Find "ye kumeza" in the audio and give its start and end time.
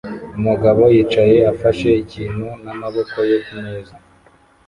3.29-3.93